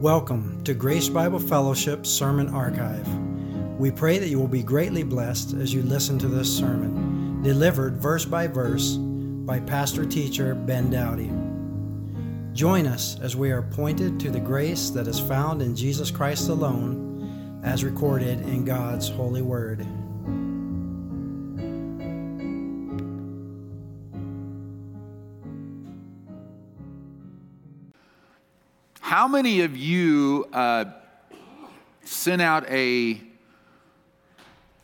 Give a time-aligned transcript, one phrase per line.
[0.00, 3.06] Welcome to Grace Bible Fellowship Sermon Archive.
[3.78, 7.98] We pray that you will be greatly blessed as you listen to this sermon, delivered
[7.98, 11.30] verse by verse by pastor teacher Ben Dowdy.
[12.54, 16.48] Join us as we are pointed to the grace that is found in Jesus Christ
[16.48, 19.86] alone, as recorded in God's holy word.
[29.10, 30.84] How many of you uh,
[32.04, 33.20] sent out a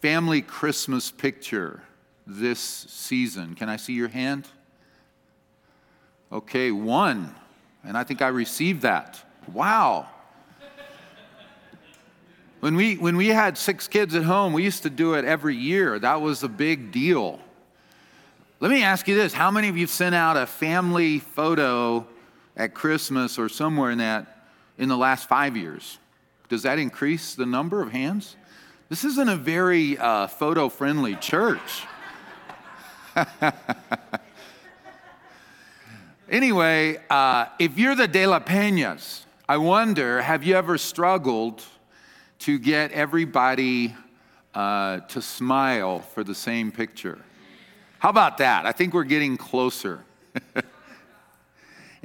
[0.00, 1.84] family Christmas picture
[2.26, 3.54] this season?
[3.54, 4.48] Can I see your hand?
[6.32, 7.32] Okay, one.
[7.84, 9.22] And I think I received that.
[9.52, 10.08] Wow.
[12.58, 15.54] When we, when we had six kids at home, we used to do it every
[15.54, 16.00] year.
[16.00, 17.38] That was a big deal.
[18.58, 22.08] Let me ask you this How many of you sent out a family photo
[22.56, 25.98] at Christmas or somewhere in that in the last five years.
[26.48, 28.36] Does that increase the number of hands?
[28.88, 31.84] This isn't a very uh, photo friendly church.
[36.30, 41.62] anyway, uh, if you're the De La Peñas, I wonder have you ever struggled
[42.40, 43.94] to get everybody
[44.54, 47.18] uh, to smile for the same picture?
[47.98, 48.66] How about that?
[48.66, 50.04] I think we're getting closer.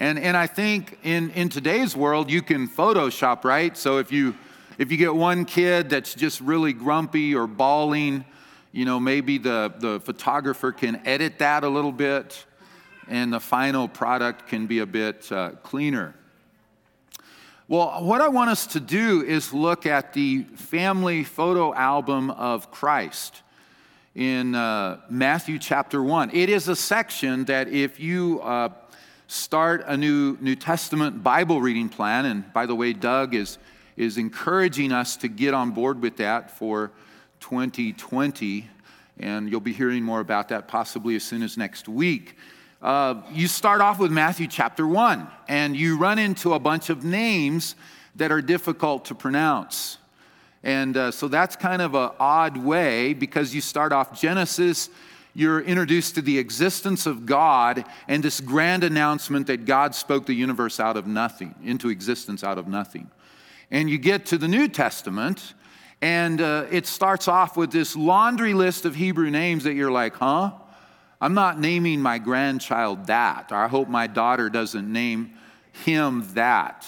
[0.01, 3.77] And, and I think in, in today's world, you can Photoshop, right?
[3.77, 4.35] So if you,
[4.79, 8.25] if you get one kid that's just really grumpy or bawling,
[8.71, 12.47] you know, maybe the, the photographer can edit that a little bit
[13.09, 16.15] and the final product can be a bit uh, cleaner.
[17.67, 22.71] Well, what I want us to do is look at the family photo album of
[22.71, 23.43] Christ
[24.15, 26.31] in uh, Matthew chapter 1.
[26.33, 28.69] It is a section that if you uh,
[29.31, 32.25] start a new New Testament Bible reading plan.
[32.25, 33.59] And by the way, Doug is,
[33.95, 36.91] is encouraging us to get on board with that for
[37.39, 38.67] 2020.
[39.19, 42.35] And you'll be hearing more about that possibly as soon as next week.
[42.81, 47.05] Uh, you start off with Matthew chapter 1, and you run into a bunch of
[47.05, 47.75] names
[48.17, 49.97] that are difficult to pronounce.
[50.61, 54.89] And uh, so that's kind of an odd way because you start off Genesis
[55.33, 60.33] you're introduced to the existence of God and this grand announcement that God spoke the
[60.33, 63.09] universe out of nothing, into existence out of nothing.
[63.69, 65.53] And you get to the New Testament,
[66.01, 70.15] and uh, it starts off with this laundry list of Hebrew names that you're like,
[70.15, 70.51] huh?
[71.21, 75.33] I'm not naming my grandchild that, or I hope my daughter doesn't name
[75.85, 76.85] him that.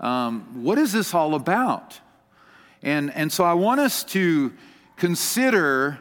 [0.00, 1.98] Um, what is this all about?
[2.82, 4.52] And, and so I want us to
[4.96, 6.00] consider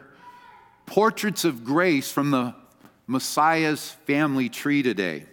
[0.88, 2.56] portraits of grace from the
[3.06, 5.26] Messiah's family tree today.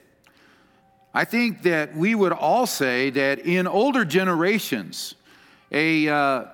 [1.15, 5.15] I think that we would all say that in older generations,
[5.71, 6.45] a, uh,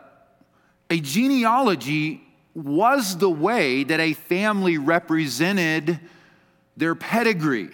[0.90, 2.22] a genealogy
[2.54, 5.98] was the way that a family represented
[6.76, 7.70] their pedigree.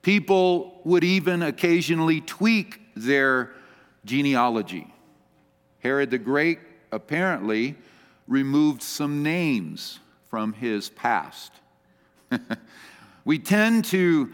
[0.00, 3.52] People would even occasionally tweak their
[4.04, 4.86] genealogy.
[5.80, 6.58] Herod the Great
[6.90, 7.76] apparently
[8.26, 11.52] removed some names from his past.
[13.24, 14.30] we tend to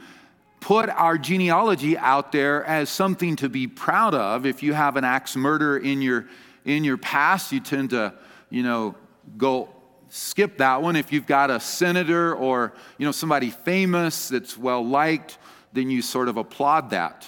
[0.60, 4.47] put our genealogy out there as something to be proud of.
[4.47, 6.27] If you have an axe murder in your
[6.65, 8.15] in your past, you tend to,
[8.50, 8.94] you know,
[9.37, 9.69] go
[10.09, 10.97] skip that one.
[10.97, 15.38] If you've got a senator or, you know, somebody famous that's well liked,
[15.72, 17.26] then you sort of applaud that.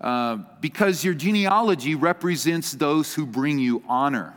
[0.00, 4.36] Uh, because your genealogy represents those who bring you honor.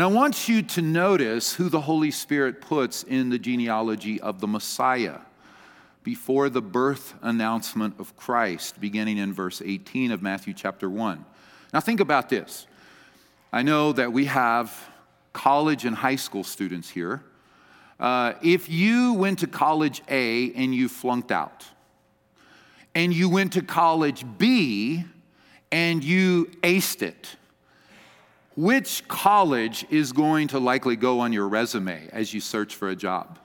[0.00, 4.40] And I want you to notice who the Holy Spirit puts in the genealogy of
[4.40, 5.18] the Messiah
[6.02, 11.22] before the birth announcement of Christ, beginning in verse 18 of Matthew chapter 1.
[11.74, 12.66] Now, think about this.
[13.52, 14.74] I know that we have
[15.34, 17.22] college and high school students here.
[17.98, 21.66] Uh, if you went to college A and you flunked out,
[22.94, 25.04] and you went to college B
[25.70, 27.36] and you aced it,
[28.60, 32.96] which college is going to likely go on your resume as you search for a
[32.96, 33.38] job?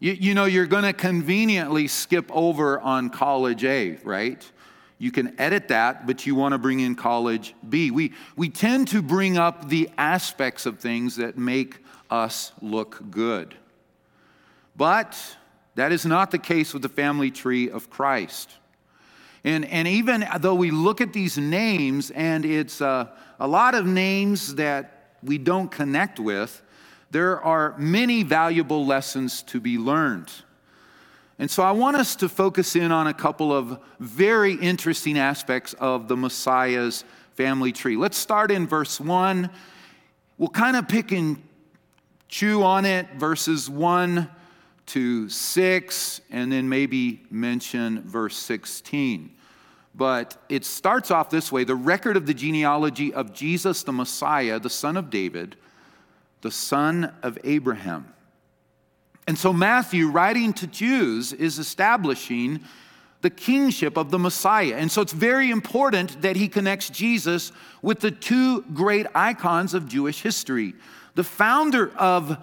[0.00, 4.44] You, you know, you're going to conveniently skip over on college A, right?
[4.98, 7.90] You can edit that, but you want to bring in college B.
[7.90, 11.78] We, we tend to bring up the aspects of things that make
[12.10, 13.54] us look good.
[14.76, 15.16] But
[15.74, 18.50] that is not the case with the family tree of Christ.
[19.42, 23.06] And, and even though we look at these names and it's uh,
[23.38, 26.62] a lot of names that we don't connect with,
[27.10, 30.30] there are many valuable lessons to be learned.
[31.38, 35.74] And so I want us to focus in on a couple of very interesting aspects
[35.74, 37.04] of the Messiah's
[37.34, 37.96] family tree.
[37.96, 39.50] Let's start in verse 1.
[40.38, 41.42] We'll kind of pick and
[42.28, 44.30] chew on it, verses 1
[44.86, 49.35] to 6, and then maybe mention verse 16.
[49.96, 54.60] But it starts off this way the record of the genealogy of Jesus the Messiah,
[54.60, 55.56] the son of David,
[56.42, 58.12] the son of Abraham.
[59.26, 62.60] And so Matthew, writing to Jews, is establishing
[63.22, 64.74] the kingship of the Messiah.
[64.76, 67.50] And so it's very important that he connects Jesus
[67.82, 70.74] with the two great icons of Jewish history
[71.14, 72.36] the founder of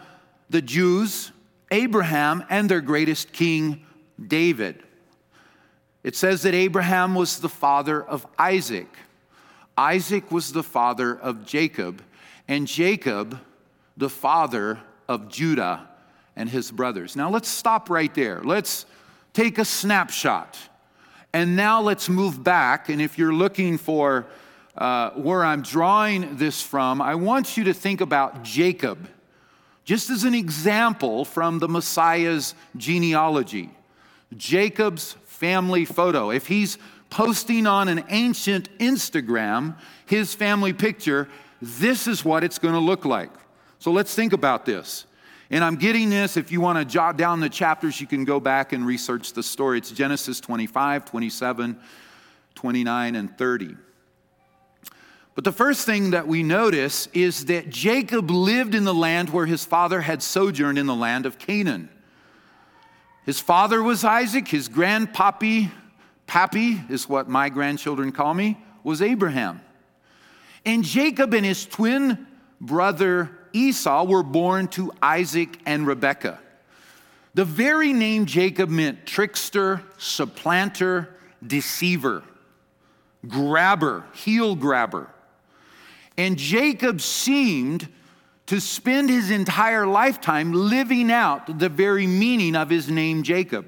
[0.49, 1.31] the Jews,
[1.69, 3.85] Abraham, and their greatest king,
[4.27, 4.81] David.
[6.03, 8.89] It says that Abraham was the father of Isaac,
[9.77, 12.03] Isaac was the father of Jacob,
[12.47, 13.39] and Jacob,
[13.97, 15.87] the father of Judah
[16.35, 17.15] and his brothers.
[17.15, 18.41] Now let's stop right there.
[18.43, 18.85] Let's
[19.33, 20.57] take a snapshot.
[21.33, 22.89] And now let's move back.
[22.89, 24.27] And if you're looking for
[24.77, 29.09] uh, where I'm drawing this from, I want you to think about Jacob,
[29.83, 33.71] just as an example from the Messiah's genealogy.
[34.37, 36.29] Jacob's family photo.
[36.29, 36.77] If he's
[37.09, 39.75] posting on an ancient Instagram
[40.05, 41.27] his family picture,
[41.61, 43.31] this is what it's going to look like.
[43.79, 45.05] So let's think about this.
[45.49, 46.37] And I'm getting this.
[46.37, 49.43] If you want to jot down the chapters, you can go back and research the
[49.43, 49.79] story.
[49.79, 51.79] It's Genesis 25, 27,
[52.55, 53.75] 29, and 30.
[55.35, 59.47] But the first thing that we notice is that Jacob lived in the land where
[59.47, 61.89] his father had sojourned in the land of Canaan.
[63.25, 65.71] His father was Isaac, his grandpappy,
[66.27, 69.61] pappy is what my grandchildren call me, was Abraham.
[70.65, 72.27] And Jacob and his twin
[72.59, 76.39] brother Esau were born to Isaac and Rebekah.
[77.33, 81.15] The very name Jacob meant trickster, supplanter,
[81.45, 82.23] deceiver,
[83.27, 85.09] grabber, heel grabber.
[86.17, 87.87] And Jacob seemed
[88.47, 93.65] to spend his entire lifetime living out the very meaning of his name, Jacob.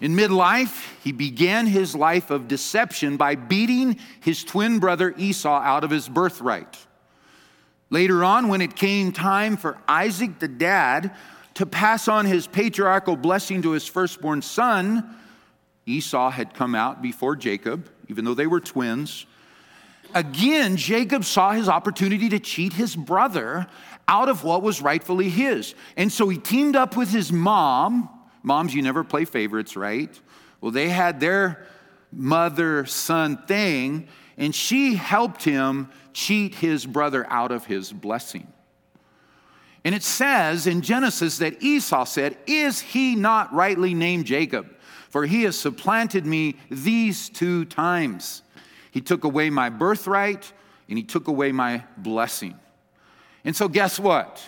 [0.00, 5.84] In midlife, he began his life of deception by beating his twin brother Esau out
[5.84, 6.76] of his birthright.
[7.88, 11.14] Later on, when it came time for Isaac, the dad,
[11.54, 15.16] to pass on his patriarchal blessing to his firstborn son,
[15.86, 19.24] Esau had come out before Jacob, even though they were twins.
[20.16, 23.66] Again, Jacob saw his opportunity to cheat his brother
[24.08, 25.74] out of what was rightfully his.
[25.94, 28.08] And so he teamed up with his mom.
[28.42, 30.18] Moms, you never play favorites, right?
[30.62, 31.66] Well, they had their
[32.10, 34.08] mother son thing,
[34.38, 38.50] and she helped him cheat his brother out of his blessing.
[39.84, 44.66] And it says in Genesis that Esau said, Is he not rightly named Jacob?
[45.10, 48.40] For he has supplanted me these two times.
[48.96, 50.50] He took away my birthright
[50.88, 52.58] and he took away my blessing.
[53.44, 54.42] And so, guess what?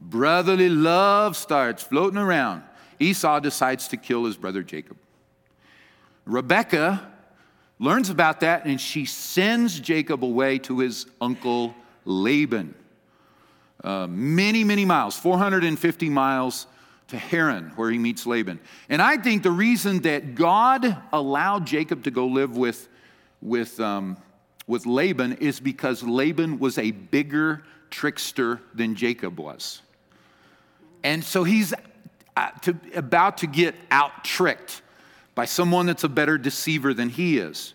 [0.00, 2.64] Brotherly love starts floating around.
[2.98, 4.96] Esau decides to kill his brother Jacob.
[6.24, 7.08] Rebecca
[7.78, 11.72] learns about that, and she sends Jacob away to his uncle
[12.04, 12.74] Laban.
[13.84, 16.66] Uh, many, many miles, 450 miles
[17.06, 18.58] to Haran, where he meets Laban.
[18.88, 22.88] And I think the reason that God allowed Jacob to go live with,
[23.44, 24.16] with, um,
[24.66, 29.82] with Laban is because Laban was a bigger trickster than Jacob was.
[31.04, 31.72] And so he's
[32.36, 34.82] uh, to, about to get out tricked
[35.34, 37.74] by someone that's a better deceiver than he is.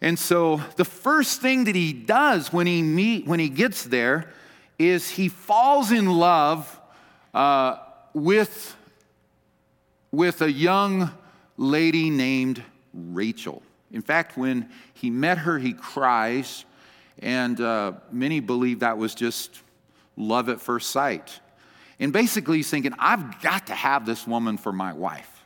[0.00, 4.32] And so the first thing that he does when he meet when he gets there
[4.78, 6.80] is he falls in love
[7.32, 7.76] uh,
[8.12, 8.76] with
[10.10, 11.10] with a young
[11.56, 13.62] lady named Rachel.
[13.92, 16.64] In fact, when he met her, he cries,
[17.18, 19.60] and uh, many believe that was just
[20.16, 21.40] love at first sight.
[22.00, 25.44] And basically, he's thinking, I've got to have this woman for my wife.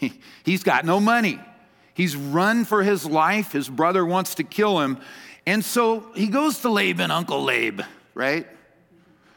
[0.44, 1.38] He's got no money.
[1.92, 3.52] He's run for his life.
[3.52, 4.98] His brother wants to kill him.
[5.44, 7.80] And so he goes to Laban, Uncle Labe,
[8.14, 8.46] right?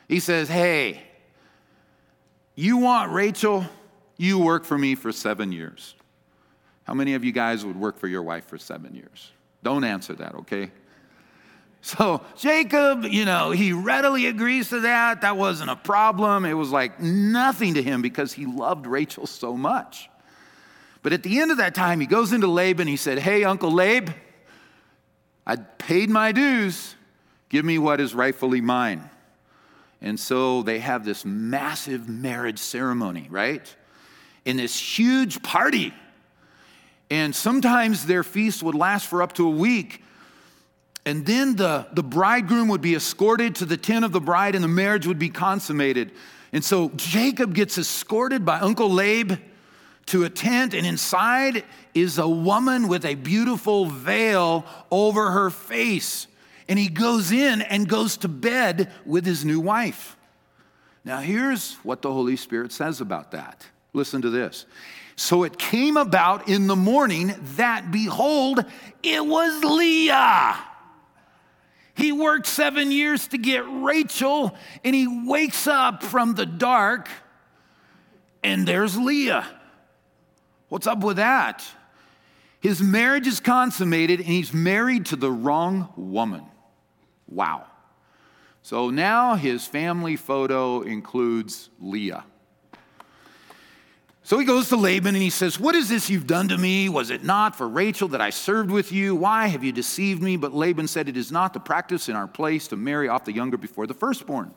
[0.07, 1.01] He says, Hey,
[2.55, 3.65] you want Rachel?
[4.15, 5.95] You work for me for seven years.
[6.83, 9.31] How many of you guys would work for your wife for seven years?
[9.63, 10.71] Don't answer that, okay?
[11.81, 15.21] So Jacob, you know, he readily agrees to that.
[15.21, 16.45] That wasn't a problem.
[16.45, 20.09] It was like nothing to him because he loved Rachel so much.
[21.01, 22.87] But at the end of that time, he goes into Laban.
[22.87, 24.13] He said, Hey, Uncle Lab,
[25.45, 26.95] I paid my dues.
[27.49, 29.09] Give me what is rightfully mine.
[30.01, 33.75] And so they have this massive marriage ceremony, right?
[34.45, 35.93] in this huge party.
[37.13, 40.01] And sometimes their feast would last for up to a week.
[41.05, 44.63] And then the, the bridegroom would be escorted to the tent of the bride and
[44.63, 46.11] the marriage would be consummated.
[46.51, 49.39] And so Jacob gets escorted by Uncle Laban
[50.07, 56.25] to a tent, and inside is a woman with a beautiful veil over her face.
[56.67, 60.17] And he goes in and goes to bed with his new wife.
[61.05, 63.67] Now, here's what the Holy Spirit says about that.
[63.93, 64.65] Listen to this.
[65.15, 68.65] So it came about in the morning that, behold,
[69.03, 70.57] it was Leah.
[71.95, 77.07] He worked seven years to get Rachel, and he wakes up from the dark,
[78.43, 79.45] and there's Leah.
[80.69, 81.63] What's up with that?
[82.59, 86.45] His marriage is consummated, and he's married to the wrong woman.
[87.27, 87.67] Wow.
[88.63, 92.23] So now his family photo includes Leah.
[94.25, 96.87] So he goes to Laban and he says, What is this you've done to me?
[96.87, 99.15] Was it not for Rachel that I served with you?
[99.15, 100.37] Why have you deceived me?
[100.37, 103.33] But Laban said, It is not the practice in our place to marry off the
[103.33, 104.53] younger before the firstborn.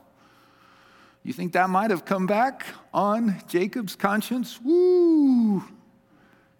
[1.25, 4.61] You think that might have come back on Jacob's conscience?
[4.62, 5.64] Woo!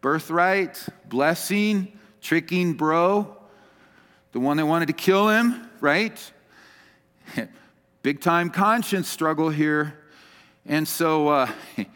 [0.01, 3.37] Birthright, blessing, tricking bro,
[4.33, 6.33] the one that wanted to kill him, right?
[8.03, 9.97] Big time conscience struggle here.
[10.65, 11.51] And so, uh,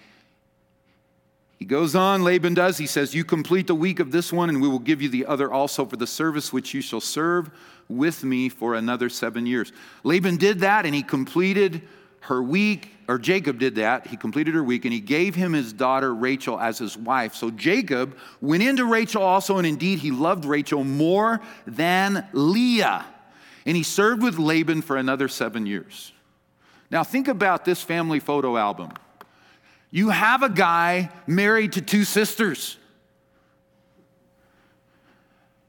[1.60, 2.78] He goes on, Laban does.
[2.78, 5.26] He says, You complete the week of this one, and we will give you the
[5.26, 7.50] other also for the service which you shall serve
[7.86, 9.70] with me for another seven years.
[10.02, 11.82] Laban did that, and he completed
[12.20, 14.06] her week, or Jacob did that.
[14.06, 17.34] He completed her week, and he gave him his daughter Rachel as his wife.
[17.34, 23.04] So Jacob went into Rachel also, and indeed he loved Rachel more than Leah.
[23.66, 26.12] And he served with Laban for another seven years.
[26.90, 28.92] Now, think about this family photo album.
[29.90, 32.76] You have a guy married to two sisters.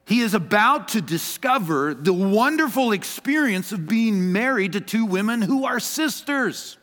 [0.06, 5.66] He is about to discover the wonderful experience of being married to two women who
[5.66, 6.78] are sisters.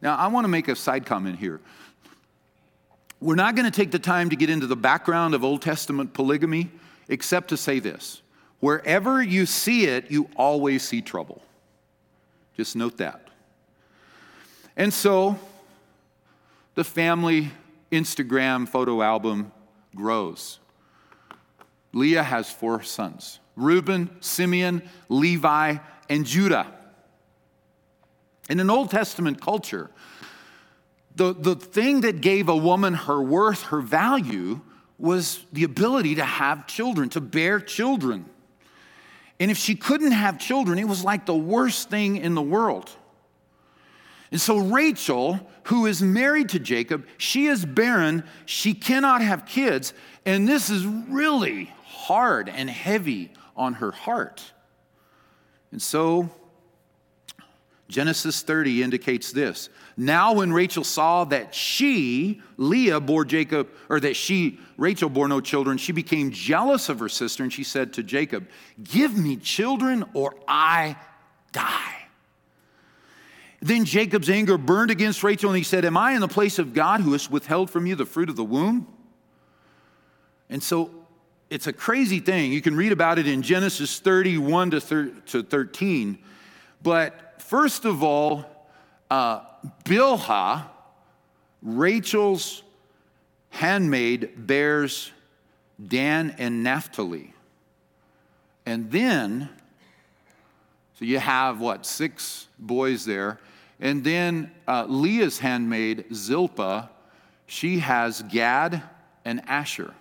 [0.00, 1.60] Now, I want to make a side comment here.
[3.20, 6.12] We're not going to take the time to get into the background of Old Testament
[6.12, 6.70] polygamy,
[7.08, 8.22] except to say this
[8.60, 11.42] wherever you see it, you always see trouble.
[12.56, 13.28] Just note that.
[14.76, 15.38] And so,
[16.74, 17.50] the family
[17.90, 19.52] Instagram photo album
[19.94, 20.58] grows.
[21.92, 25.76] Leah has four sons Reuben, Simeon, Levi,
[26.08, 26.66] and Judah.
[28.50, 29.90] In an Old Testament culture,
[31.14, 34.60] the, the thing that gave a woman her worth, her value,
[34.98, 38.26] was the ability to have children, to bear children.
[39.40, 42.90] And if she couldn't have children, it was like the worst thing in the world.
[44.34, 49.94] And so Rachel, who is married to Jacob, she is barren, she cannot have kids,
[50.26, 54.42] and this is really hard and heavy on her heart.
[55.70, 56.30] And so
[57.86, 59.68] Genesis 30 indicates this.
[59.96, 65.40] Now, when Rachel saw that she, Leah, bore Jacob, or that she, Rachel, bore no
[65.40, 68.48] children, she became jealous of her sister and she said to Jacob,
[68.82, 70.96] Give me children or I
[71.52, 72.03] die.
[73.64, 76.74] Then Jacob's anger burned against Rachel, and he said, Am I in the place of
[76.74, 78.86] God who has withheld from you the fruit of the womb?
[80.50, 80.90] And so
[81.48, 82.52] it's a crazy thing.
[82.52, 84.80] You can read about it in Genesis 31 to
[85.42, 86.18] 13.
[86.82, 88.44] But first of all,
[89.10, 89.40] uh,
[89.86, 90.66] Bilhah,
[91.62, 92.62] Rachel's
[93.48, 95.10] handmaid, bears
[95.82, 97.32] Dan and Naphtali.
[98.66, 99.48] And then,
[100.98, 103.38] so you have what, six boys there.
[103.80, 106.90] And then uh, Leah's handmaid, Zilpah,
[107.46, 108.82] she has Gad
[109.24, 109.94] and Asher.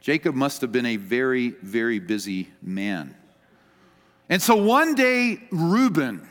[0.00, 3.14] Jacob must have been a very, very busy man.
[4.28, 6.28] And so one day, Reuben,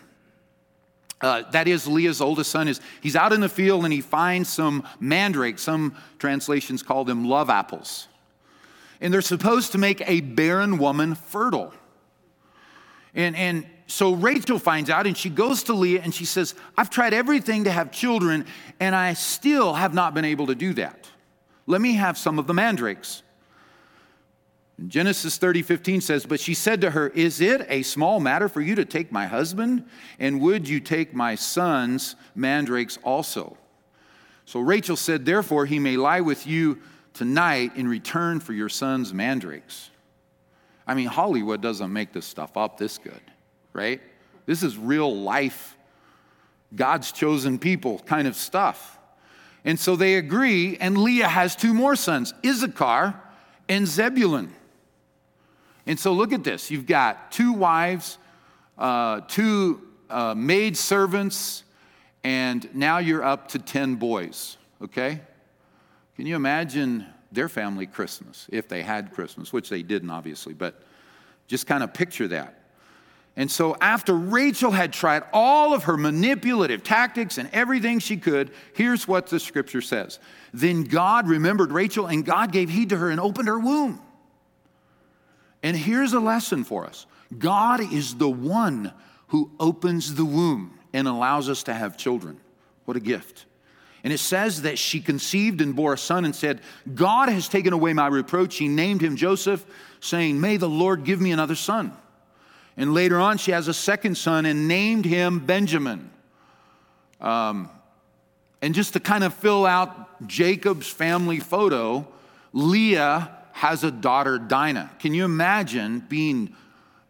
[1.19, 4.49] uh, that is Leah's oldest son, is he's out in the field and he finds
[4.49, 5.63] some mandrakes.
[5.63, 8.07] Some translations call them love apples.
[9.01, 11.73] And they're supposed to make a barren woman fertile.
[13.13, 16.89] And, and so Rachel finds out and she goes to Leah and she says, I've
[16.89, 18.45] tried everything to have children
[18.81, 21.09] and I still have not been able to do that.
[21.65, 23.23] Let me have some of the mandrakes.
[24.87, 28.61] Genesis 30, 15 says, But she said to her, Is it a small matter for
[28.61, 29.85] you to take my husband?
[30.19, 33.57] And would you take my son's mandrakes also?
[34.45, 36.79] So Rachel said, Therefore, he may lie with you
[37.13, 39.89] tonight in return for your son's mandrakes.
[40.85, 43.21] I mean, Hollywood doesn't make this stuff up this good
[43.77, 44.01] right?
[44.47, 45.77] This is real life,
[46.75, 48.97] God's chosen people kind of stuff.
[49.63, 53.13] And so they agree, and Leah has two more sons, Issachar
[53.69, 54.53] and Zebulun.
[55.85, 58.17] And so look at this you've got two wives,
[58.77, 61.63] uh, two uh, maid servants,
[62.23, 65.21] and now you're up to 10 boys, okay?
[66.15, 70.81] Can you imagine their family Christmas if they had Christmas, which they didn't, obviously, but
[71.47, 72.66] just kind of picture that.
[73.39, 78.49] And so, after Rachel had tried all of her manipulative tactics and everything she could,
[78.73, 80.17] here's what the scripture says
[80.53, 84.01] Then God remembered Rachel, and God gave heed to her and opened her womb.
[85.61, 87.05] And here's a lesson for us
[87.37, 88.91] God is the one
[89.27, 92.39] who opens the womb and allows us to have children.
[92.85, 93.45] What a gift.
[94.03, 96.61] And it says that she conceived and bore a son and said,
[96.95, 98.53] God has taken away my reproach.
[98.53, 99.63] She named him Joseph,
[99.99, 101.91] saying, May the Lord give me another son.
[102.77, 106.11] And later on, she has a second son and named him Benjamin.
[107.19, 107.69] Um,
[108.61, 112.07] and just to kind of fill out Jacob's family photo,
[112.53, 114.91] Leah has a daughter, Dinah.
[114.99, 116.55] Can you imagine being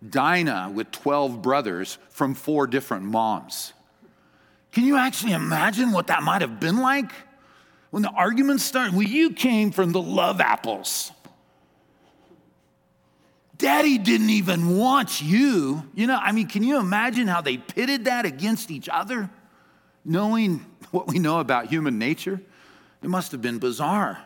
[0.08, 3.74] Dinah with 12 brothers from four different moms?
[4.72, 7.12] Can you actually imagine what that might have been like?
[7.90, 11.12] When the arguments started, well, you came from the love apples.
[13.58, 15.84] Daddy didn't even want you.
[15.96, 19.30] You know, I mean, can you imagine how they pitted that against each other?
[20.06, 22.40] Knowing what we know about human nature,
[23.02, 24.20] it must have been bizarre.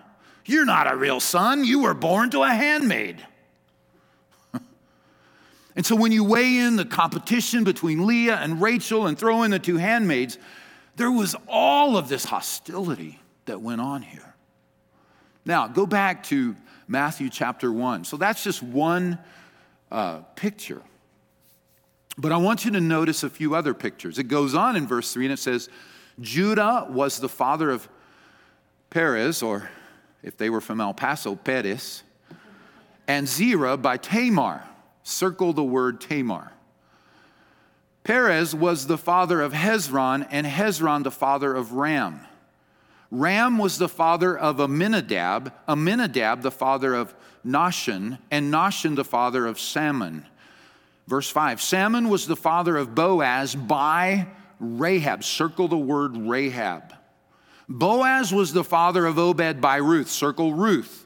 [0.45, 3.25] You're not a real son, you were born to a handmaid.
[5.75, 9.51] and so when you weigh in the competition between Leah and Rachel and throw in
[9.51, 10.38] the two handmaids,
[10.97, 14.35] there was all of this hostility that went on here.
[15.45, 16.55] Now, go back to
[16.91, 18.03] Matthew chapter 1.
[18.03, 19.17] So that's just one
[19.89, 20.81] uh, picture.
[22.17, 24.19] But I want you to notice a few other pictures.
[24.19, 25.69] It goes on in verse 3 and it says,
[26.19, 27.88] Judah was the father of
[28.89, 29.69] Perez, or
[30.21, 32.03] if they were from El Paso, Perez,
[33.07, 34.67] and Zerah by Tamar.
[35.04, 36.51] Circle the word Tamar.
[38.04, 42.19] Perez was the father of Hezron, and Hezron the father of Ram.
[43.12, 47.13] Ram was the father of Amminadab, Amminadab the father of
[47.45, 50.26] Nahshon, and Nahshon the father of Salmon.
[51.08, 54.28] Verse 5 Salmon was the father of Boaz by
[54.62, 55.26] Rahab.
[55.26, 56.93] Circle the word Rahab.
[57.67, 60.10] Boaz was the father of Obed by Ruth.
[60.10, 61.06] Circle Ruth.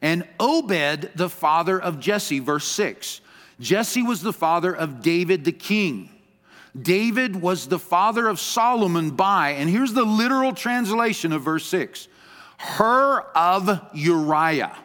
[0.00, 2.38] And Obed, the father of Jesse.
[2.38, 3.20] Verse 6.
[3.60, 6.10] Jesse was the father of David the king.
[6.80, 12.08] David was the father of Solomon by, and here's the literal translation of verse 6
[12.56, 14.76] her of Uriah.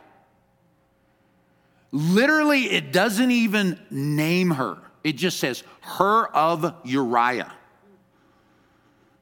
[1.92, 7.52] Literally, it doesn't even name her, it just says her of Uriah.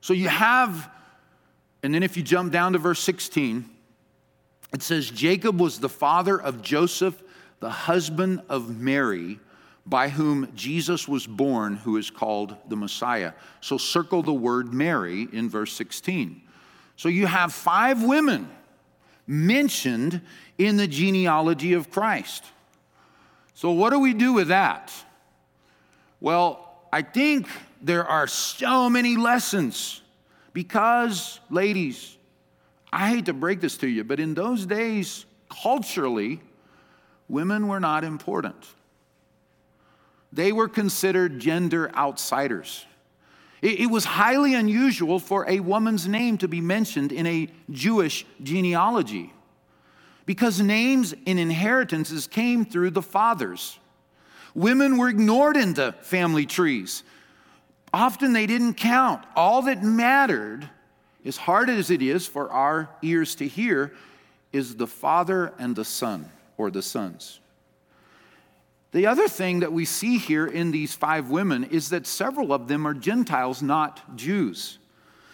[0.01, 0.89] So you have,
[1.83, 3.69] and then if you jump down to verse 16,
[4.73, 7.21] it says Jacob was the father of Joseph,
[7.59, 9.39] the husband of Mary
[9.87, 13.31] by whom Jesus was born, who is called the Messiah.
[13.61, 16.41] So circle the word Mary in verse 16.
[16.97, 18.49] So you have five women
[19.25, 20.21] mentioned
[20.57, 22.43] in the genealogy of Christ.
[23.53, 24.91] So, what do we do with that?
[26.19, 27.47] Well, I think
[27.81, 30.01] there are so many lessons
[30.53, 32.17] because, ladies,
[32.91, 36.39] I hate to break this to you, but in those days, culturally,
[37.27, 38.63] women were not important.
[40.31, 42.85] They were considered gender outsiders.
[43.61, 49.33] It, was highly unusual for a woman's name to be mentioned in a Jewish genealogy
[50.27, 53.79] because names and inheritances came through the fathers.
[54.53, 57.01] Women were ignored in the family trees.
[57.93, 59.25] Often they didn't count.
[59.35, 60.69] All that mattered,
[61.25, 63.93] as hard as it is for our ears to hear,
[64.51, 67.39] is the father and the son, or the sons.
[68.91, 72.67] The other thing that we see here in these five women is that several of
[72.67, 74.79] them are Gentiles, not Jews.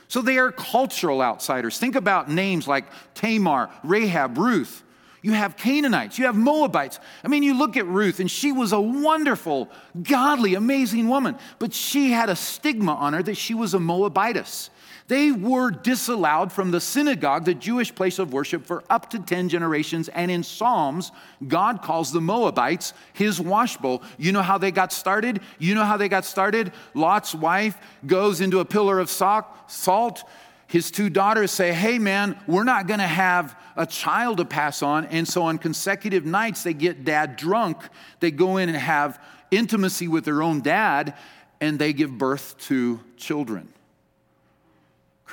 [0.08, 1.78] So they are cultural outsiders.
[1.78, 4.84] Think about names like Tamar, Rahab, Ruth.
[5.24, 7.00] You have Canaanites, you have Moabites.
[7.24, 9.70] I mean, you look at Ruth, and she was a wonderful,
[10.04, 14.70] godly, amazing woman, but she had a stigma on her that she was a Moabitess.
[15.08, 19.50] They were disallowed from the synagogue, the Jewish place of worship, for up to 10
[19.50, 20.08] generations.
[20.10, 21.12] And in Psalms,
[21.46, 24.02] God calls the Moabites his washbowl.
[24.18, 25.42] You know how they got started?
[25.60, 26.72] You know how they got started?
[26.94, 30.24] Lot's wife goes into a pillar of salt.
[30.68, 34.82] His two daughters say, Hey, man, we're not going to have a child to pass
[34.82, 35.06] on.
[35.08, 37.78] And so on consecutive nights, they get dad drunk.
[38.22, 41.16] They go in and have intimacy with their own dad,
[41.62, 43.68] and they give birth to children.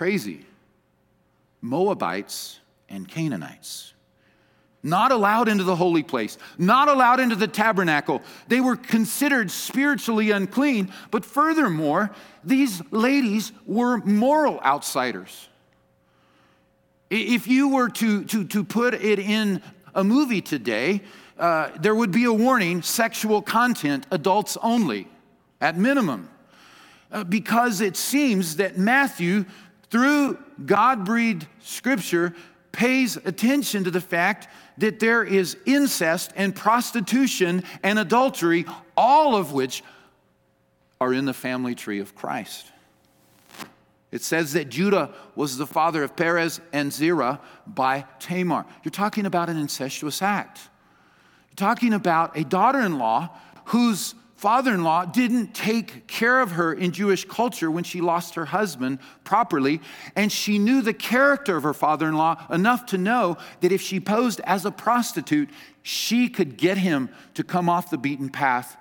[0.01, 0.47] Crazy.
[1.61, 2.59] Moabites,
[2.89, 3.93] and Canaanites.
[4.83, 8.23] Not allowed into the holy place, not allowed into the tabernacle.
[8.49, 15.51] They were considered spiritually unclean, but furthermore, these ladies were moral outsiders.
[17.11, 19.61] If you were to, to, to put it in
[19.95, 21.03] a movie today,
[21.39, 25.09] uh, there would be a warning sexual content, adults only,
[25.61, 26.31] at minimum.
[27.13, 29.45] Uh, because it seems that Matthew,
[29.91, 32.35] through God breathed scripture,
[32.73, 34.49] pays attention to the fact
[34.79, 38.65] that there is incest and prostitution and adultery,
[38.97, 39.83] all of which
[41.01, 42.67] are in the family tree of Christ.
[44.13, 48.67] It says that Judah was the father of Perez and Zerah by Tamar.
[48.83, 50.59] You're talking about an incestuous act.
[51.51, 53.31] You're talking about a daughter in law
[53.67, 58.37] whose father in law didn't take care of her in Jewish culture when she lost
[58.37, 59.83] her husband properly.
[60.17, 63.83] And she knew the character of her father in law enough to know that if
[63.83, 65.51] she posed as a prostitute,
[65.83, 68.79] she could get him to come off the beaten path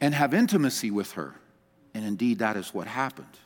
[0.00, 1.34] and have intimacy with her.
[1.92, 3.36] And indeed, that is what happened.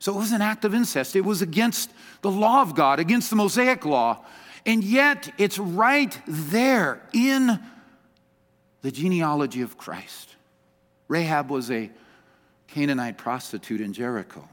[0.00, 1.16] So it was an act of incest.
[1.16, 4.22] It was against the law of God, against the Mosaic law.
[4.66, 7.58] And yet, it's right there in
[8.82, 10.36] the genealogy of Christ.
[11.08, 11.90] Rahab was a
[12.68, 14.48] Canaanite prostitute in Jericho.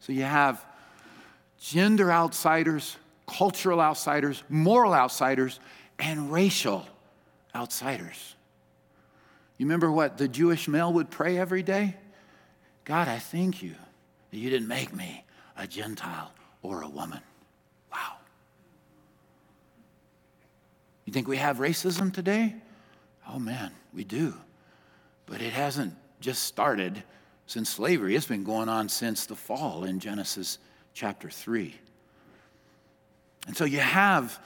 [0.00, 0.64] So you have
[1.60, 2.96] gender outsiders,
[3.26, 5.60] cultural outsiders, moral outsiders,
[5.98, 6.86] and racial
[7.54, 8.34] outsiders.
[9.58, 11.96] You remember what the Jewish male would pray every day?
[12.84, 13.74] God, I thank you
[14.30, 15.24] that you didn't make me
[15.56, 17.20] a Gentile or a woman.
[17.92, 18.14] Wow.
[21.04, 22.54] You think we have racism today?
[23.28, 24.34] Oh man, we do.
[25.30, 27.02] But it hasn't just started
[27.46, 30.58] since slavery, it's been going on since the fall in Genesis
[30.92, 31.74] chapter 3.
[33.46, 34.38] And so you have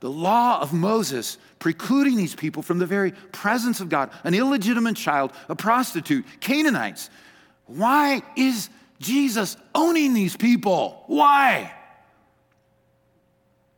[0.00, 4.96] the law of Moses precluding these people from the very presence of God, an illegitimate
[4.96, 7.08] child, a prostitute, Canaanites.
[7.66, 8.68] Why is
[9.02, 11.04] Jesus owning these people.
[11.08, 11.74] Why?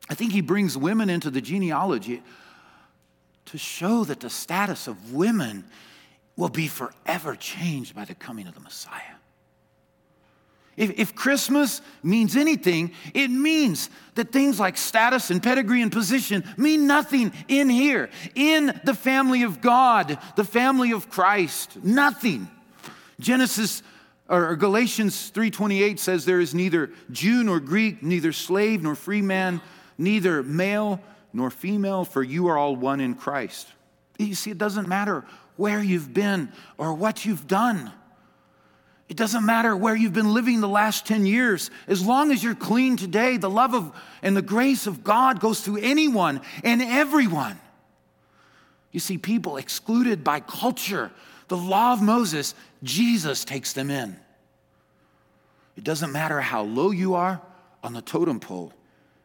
[0.08, 2.22] I think he brings women into the genealogy
[3.46, 5.64] to show that the status of women
[6.36, 9.00] will be forever changed by the coming of the Messiah.
[10.76, 16.42] If, if, Christmas means anything, it means that things like status and pedigree and position
[16.56, 21.76] mean nothing in here, in the family of God, the family of Christ.
[21.84, 22.48] Nothing.
[23.20, 23.84] Genesis
[24.28, 29.60] or Galatians 3:28 says there is neither Jew nor Greek, neither slave nor free man,
[29.96, 31.00] neither male
[31.32, 33.68] nor female, for you are all one in Christ.
[34.18, 35.24] You see, it doesn't matter
[35.56, 37.92] where you've been or what you've done.
[39.08, 41.70] It doesn't matter where you've been living the last 10 years.
[41.86, 45.62] As long as you're clean today, the love of and the grace of God goes
[45.64, 47.60] to anyone and everyone.
[48.92, 51.10] You see, people excluded by culture,
[51.48, 54.16] the law of Moses, Jesus takes them in.
[55.76, 57.42] It doesn't matter how low you are
[57.82, 58.72] on the totem pole.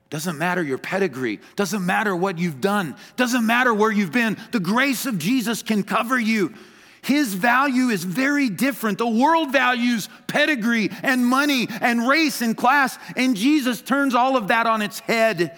[0.10, 1.39] Doesn't matter your pedigree.
[1.56, 2.95] Doesn't matter what you've done.
[3.15, 4.38] Doesn't matter where you've been.
[4.52, 6.54] The grace of Jesus can cover you.
[7.02, 8.98] His value is very different.
[8.98, 14.50] The world values pedigree and money and race and class, and Jesus turns all of
[14.50, 15.58] that on its head.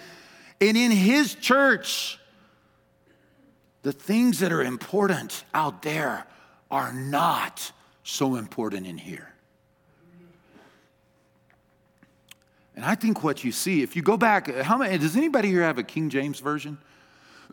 [0.60, 2.18] And in His church,
[3.82, 6.26] the things that are important out there
[6.70, 7.72] are not
[8.04, 9.31] so important in here.
[12.74, 15.62] And I think what you see, if you go back, how many, does anybody here
[15.62, 16.78] have a King James version?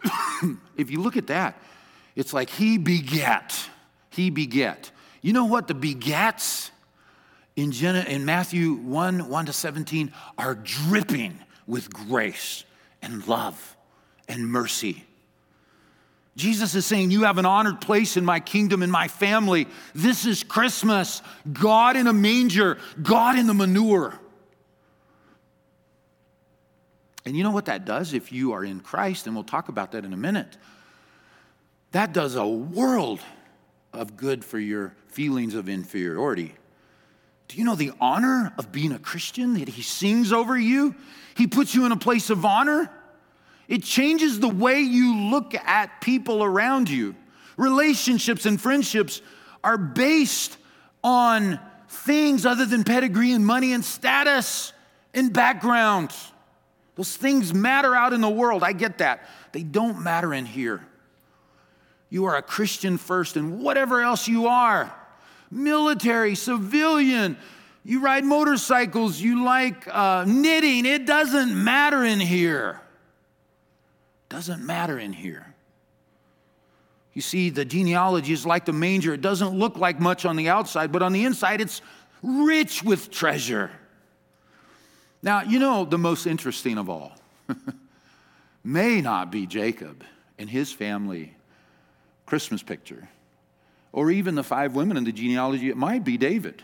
[0.78, 1.60] if you look at that,
[2.16, 3.70] it's like he beget,
[4.10, 4.92] he beget.
[5.22, 6.72] You know what the begets
[7.56, 12.64] in, in Matthew 1 1 to 17 are dripping with grace
[13.02, 13.76] and love
[14.28, 15.06] and mercy
[16.40, 19.68] Jesus is saying, You have an honored place in my kingdom, in my family.
[19.94, 21.22] This is Christmas.
[21.52, 24.18] God in a manger, God in the manure.
[27.26, 29.92] And you know what that does if you are in Christ, and we'll talk about
[29.92, 30.58] that in a minute?
[31.92, 33.20] That does a world
[33.94, 36.56] of good for your feelings of inferiority.
[37.48, 40.96] Do you know the honor of being a Christian that He sings over you?
[41.36, 42.92] He puts you in a place of honor.
[43.68, 47.16] It changes the way you look at people around you.
[47.58, 49.22] Relationships and friendships
[49.64, 50.58] are based
[51.04, 54.74] on things other than pedigree and money and status
[55.14, 56.12] and background.
[57.00, 58.62] Those things matter out in the world.
[58.62, 59.22] I get that.
[59.54, 60.86] They don't matter in here.
[62.10, 64.94] You are a Christian first, and whatever else you are
[65.50, 67.38] military, civilian,
[67.86, 70.86] you ride motorcycles, you like uh, knitting.
[70.86, 72.82] It doesn't matter in here.
[74.28, 75.56] Doesn't matter in here.
[77.14, 79.14] You see, the genealogy is like the manger.
[79.14, 81.82] It doesn't look like much on the outside, but on the inside, it's
[82.22, 83.72] rich with treasure.
[85.22, 87.14] Now, you know, the most interesting of all
[88.64, 90.04] may not be Jacob
[90.38, 91.36] and his family
[92.26, 93.10] Christmas picture,
[93.92, 95.70] or even the five women in the genealogy.
[95.70, 96.64] It might be David.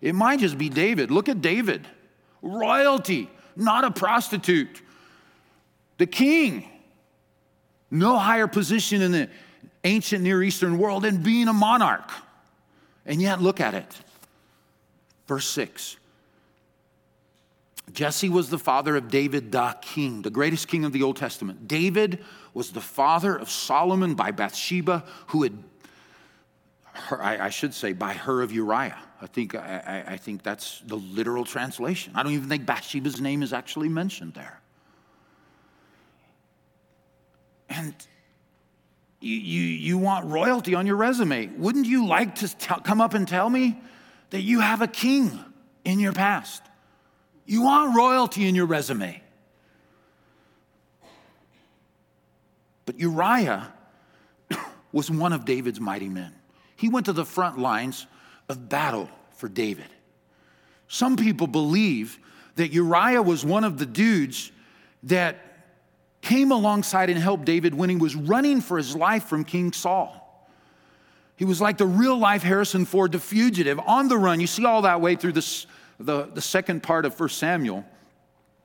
[0.00, 1.10] It might just be David.
[1.10, 1.86] Look at David
[2.42, 4.82] royalty, not a prostitute.
[5.98, 6.68] The king,
[7.90, 9.28] no higher position in the
[9.84, 12.10] ancient Near Eastern world than being a monarch.
[13.06, 13.96] And yet, look at it.
[15.26, 15.97] Verse 6
[17.92, 21.68] Jesse was the father of David the king, the greatest king of the Old Testament.
[21.68, 22.24] David
[22.54, 25.52] was the father of Solomon by Bathsheba, who had,
[26.92, 28.98] her, I, I should say, by her of Uriah.
[29.20, 32.12] I think, I, I think that's the literal translation.
[32.14, 34.60] I don't even think Bathsheba's name is actually mentioned there.
[37.68, 37.94] And
[39.20, 41.48] you, you, you want royalty on your resume.
[41.56, 43.80] Wouldn't you like to t- come up and tell me
[44.30, 45.38] that you have a king
[45.84, 46.62] in your past?
[47.48, 49.22] You want royalty in your resume.
[52.84, 53.72] But Uriah
[54.92, 56.34] was one of David's mighty men.
[56.76, 58.06] He went to the front lines
[58.50, 59.86] of battle for David.
[60.88, 62.18] Some people believe
[62.56, 64.52] that Uriah was one of the dudes
[65.04, 65.38] that
[66.20, 70.46] came alongside and helped David when he was running for his life from King Saul.
[71.36, 74.38] He was like the real life Harrison Ford, the fugitive, on the run.
[74.38, 75.66] You see all that way through this,
[75.98, 77.84] the, the second part of 1 Samuel.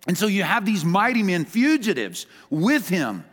[0.08, 3.26] And so you have these mighty men, fugitives, with him.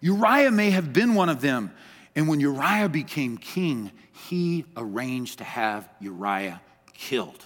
[0.00, 1.72] Uriah may have been one of them.
[2.14, 3.92] And when Uriah became king,
[4.28, 6.60] he arranged to have Uriah
[6.94, 7.44] killed.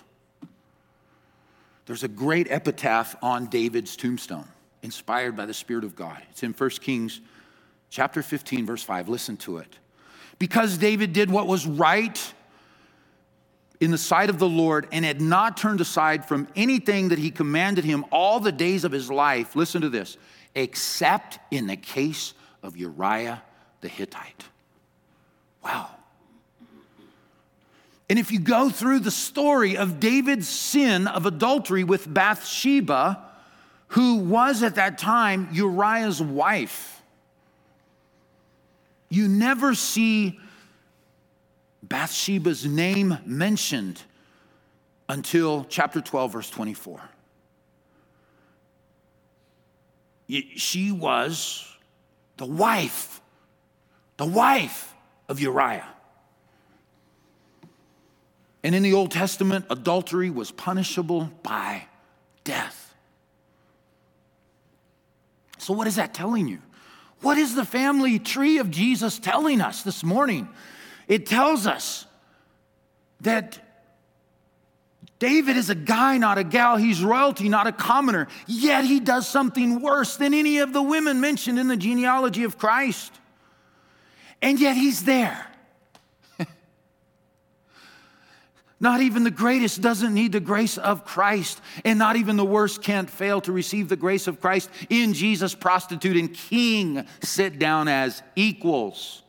[1.87, 4.47] There's a great epitaph on David's tombstone,
[4.83, 6.23] inspired by the Spirit of God.
[6.31, 7.21] It's in 1 Kings
[7.91, 9.09] chapter 15, verse 5.
[9.09, 9.77] Listen to it.
[10.39, 12.33] Because David did what was right
[13.81, 17.31] in the sight of the Lord and had not turned aside from anything that he
[17.31, 20.19] commanded him all the days of his life, listen to this,
[20.55, 23.43] except in the case of Uriah
[23.81, 24.45] the Hittite.
[25.65, 25.89] Wow.
[28.11, 33.25] And if you go through the story of David's sin of adultery with Bathsheba,
[33.89, 37.03] who was at that time Uriah's wife,
[39.09, 40.39] you never see
[41.83, 44.03] Bathsheba's name mentioned
[45.09, 47.01] until chapter 12, verse 24.
[50.57, 51.67] She was
[52.37, 53.21] the wife,
[54.17, 54.95] the wife
[55.29, 55.89] of Uriah.
[58.63, 61.87] And in the Old Testament, adultery was punishable by
[62.45, 62.95] death.
[65.59, 66.59] So, what is that telling you?
[67.21, 70.49] What is the family tree of Jesus telling us this morning?
[71.11, 72.07] It tells us
[73.23, 73.59] that
[75.19, 76.77] David is a guy, not a gal.
[76.77, 78.29] He's royalty, not a commoner.
[78.47, 82.59] Yet he does something worse than any of the women mentioned in the genealogy of
[82.59, 83.13] Christ.
[84.41, 85.49] And yet he's there.
[88.81, 92.83] Not even the greatest doesn't need the grace of Christ, and not even the worst
[92.83, 95.55] can't fail to receive the grace of Christ in Jesus.
[95.55, 99.20] Prostitute and king sit down as equals.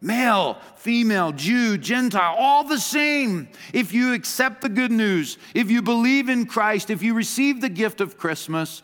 [0.00, 3.48] Male, female, Jew, Gentile, all the same.
[3.72, 7.68] If you accept the good news, if you believe in Christ, if you receive the
[7.68, 8.82] gift of Christmas,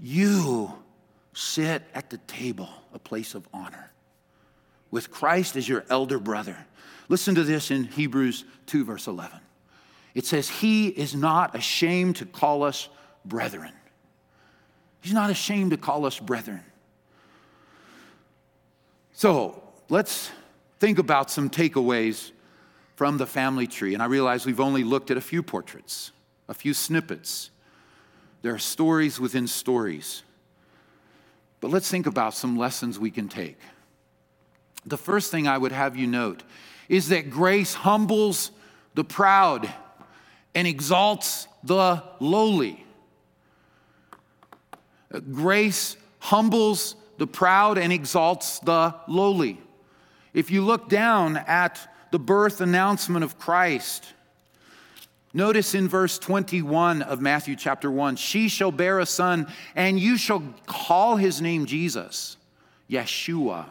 [0.00, 0.72] you
[1.34, 3.92] sit at the table, a place of honor,
[4.90, 6.56] with Christ as your elder brother.
[7.08, 9.38] Listen to this in Hebrews 2, verse 11.
[10.14, 12.88] It says, He is not ashamed to call us
[13.24, 13.72] brethren.
[15.00, 16.62] He's not ashamed to call us brethren.
[19.22, 20.32] So let's
[20.80, 22.32] think about some takeaways
[22.96, 23.94] from the family tree.
[23.94, 26.10] And I realize we've only looked at a few portraits,
[26.48, 27.52] a few snippets.
[28.42, 30.24] There are stories within stories.
[31.60, 33.60] But let's think about some lessons we can take.
[34.86, 36.42] The first thing I would have you note
[36.88, 38.50] is that grace humbles
[38.94, 39.72] the proud
[40.52, 42.84] and exalts the lowly.
[45.30, 49.56] Grace humbles the proud and exalts the lowly.
[50.34, 51.78] If you look down at
[52.10, 54.12] the birth announcement of Christ,
[55.32, 60.16] notice in verse 21 of Matthew chapter 1 She shall bear a son, and you
[60.16, 62.38] shall call his name Jesus,
[62.90, 63.66] Yeshua,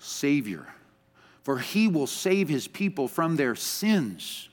[0.00, 0.66] Savior.
[1.44, 4.48] for he will save his people from their sins.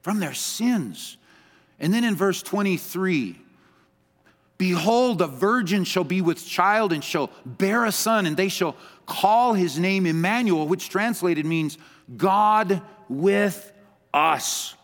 [0.00, 1.18] From their sins.
[1.78, 3.38] And then in verse 23,
[4.58, 8.76] Behold, a virgin shall be with child and shall bear a son, and they shall
[9.06, 11.78] call his name Emmanuel, which translated means
[12.16, 13.72] God with
[14.12, 14.74] us.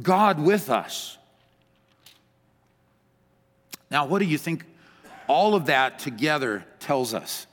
[0.00, 1.16] God with us.
[3.90, 4.64] Now, what do you think
[5.28, 7.46] all of that together tells us?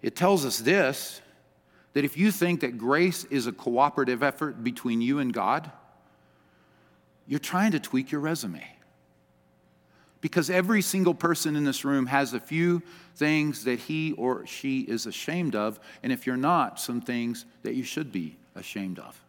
[0.00, 1.20] It tells us this
[1.92, 5.70] that if you think that grace is a cooperative effort between you and God,
[7.26, 8.75] you're trying to tweak your resume.
[10.26, 12.82] Because every single person in this room has a few
[13.14, 17.76] things that he or she is ashamed of, and if you're not, some things that
[17.76, 19.22] you should be ashamed of.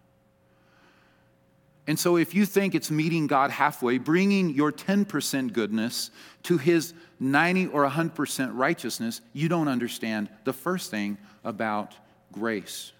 [1.85, 6.09] And so, if you think it's meeting God halfway, bringing your 10% goodness
[6.41, 11.93] to his 90 or 100% righteousness, you don't understand the first thing about
[12.31, 12.91] grace.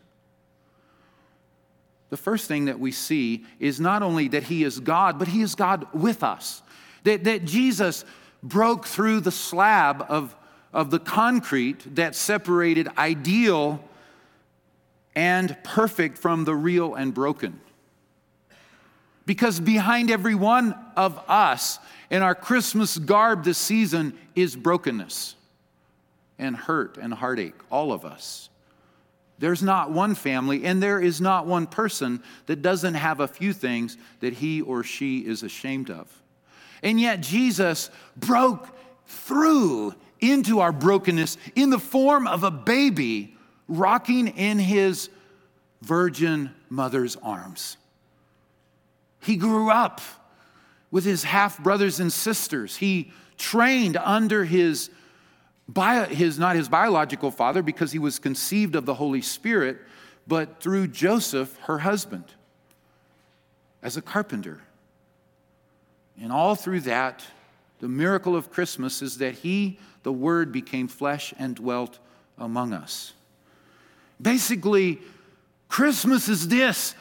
[2.11, 5.41] The first thing that we see is not only that he is God, but he
[5.41, 6.61] is God with us.
[7.07, 8.03] That, that Jesus
[8.43, 10.35] broke through the slab of,
[10.73, 13.81] of the concrete that separated ideal
[15.15, 17.61] and perfect from the real and broken.
[19.25, 25.35] Because behind every one of us in our Christmas garb this season is brokenness
[26.37, 28.49] and hurt and heartache, all of us.
[29.39, 33.53] There's not one family, and there is not one person that doesn't have a few
[33.53, 36.11] things that he or she is ashamed of.
[36.83, 38.67] And yet, Jesus broke
[39.07, 43.35] through into our brokenness in the form of a baby
[43.67, 45.09] rocking in his
[45.81, 47.77] virgin mother's arms.
[49.21, 50.01] He grew up
[50.89, 52.77] with his half brothers and sisters.
[52.77, 54.89] He trained under his,
[55.67, 59.77] bio, his, not his biological father because he was conceived of the Holy Spirit,
[60.25, 62.25] but through Joseph, her husband,
[63.83, 64.61] as a carpenter.
[66.21, 67.23] And all through that,
[67.79, 71.99] the miracle of Christmas is that He, the Word, became flesh and dwelt
[72.37, 73.13] among us.
[74.21, 74.99] Basically,
[75.69, 76.95] Christmas is this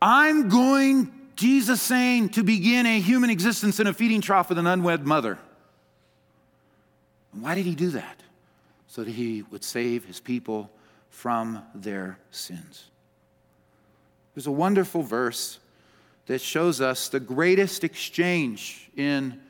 [0.00, 4.66] I'm going, Jesus saying, to begin a human existence in a feeding trough with an
[4.66, 5.38] unwed mother.
[7.32, 8.20] why did He do that?
[8.88, 10.70] So that He would save His people
[11.10, 12.86] from their sins.
[14.34, 15.58] There's a wonderful verse
[16.28, 19.40] that shows us the greatest exchange in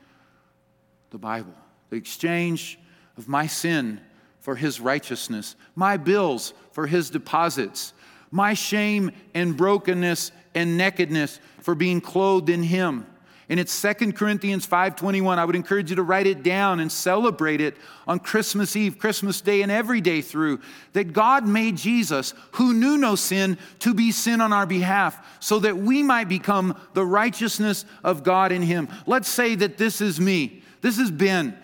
[1.10, 1.54] the Bible
[1.90, 2.78] the exchange
[3.16, 3.98] of my sin
[4.40, 7.94] for his righteousness, my bills for his deposits,
[8.30, 13.06] my shame and brokenness and nakedness for being clothed in him.
[13.50, 15.38] And it's 2 Corinthians 5:21.
[15.38, 19.40] I would encourage you to write it down and celebrate it on Christmas Eve, Christmas
[19.40, 20.60] Day, and every day through.
[20.92, 25.58] That God made Jesus, who knew no sin, to be sin on our behalf, so
[25.60, 28.88] that we might become the righteousness of God in him.
[29.06, 30.62] Let's say that this is me.
[30.82, 31.56] This is Ben.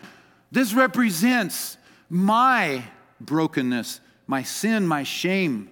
[0.51, 1.77] This represents
[2.09, 2.85] my
[3.21, 5.69] brokenness, my sin, my shame,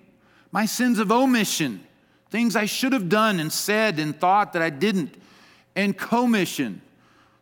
[0.51, 1.81] my sins of omission,
[2.31, 5.22] things I should have done and said and thought that I didn't
[5.75, 6.83] and commission,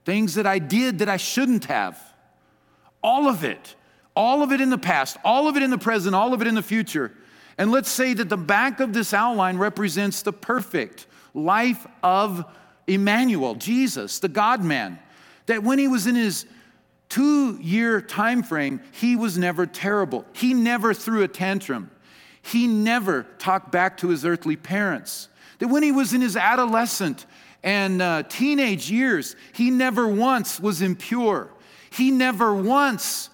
[0.05, 2.01] things that I did that I shouldn't have.
[3.03, 3.75] All of it,
[4.15, 6.47] all of it in the past, all of it in the present, all of it
[6.47, 7.13] in the future.
[7.59, 12.45] And let's say that the back of this outline represents the perfect life of
[12.87, 14.99] Emmanuel, Jesus, the God man.
[15.47, 16.47] That when he was in his
[17.09, 20.25] two year time frame, he was never terrible.
[20.33, 21.91] He never threw a tantrum.
[22.43, 25.29] He never talked back to his earthly parents.
[25.59, 27.27] That when he was in his adolescent
[27.63, 31.51] and uh, teenage years, he never once was impure.
[31.91, 33.31] He never once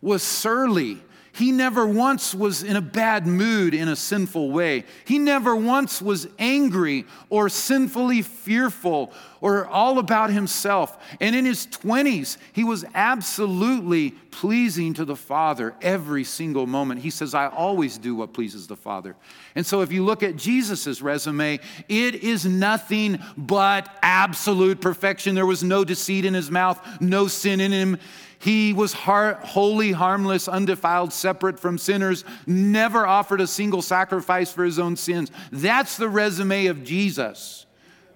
[0.00, 1.02] was surly.
[1.36, 4.84] He never once was in a bad mood in a sinful way.
[5.04, 10.96] He never once was angry or sinfully fearful or all about himself.
[11.20, 17.02] And in his 20s, he was absolutely pleasing to the Father every single moment.
[17.02, 19.14] He says, I always do what pleases the Father.
[19.54, 25.34] And so if you look at Jesus' resume, it is nothing but absolute perfection.
[25.34, 27.98] There was no deceit in his mouth, no sin in him.
[28.38, 34.64] He was har- holy, harmless, undefiled, separate from sinners, never offered a single sacrifice for
[34.64, 35.30] his own sins.
[35.50, 37.66] That's the resume of Jesus.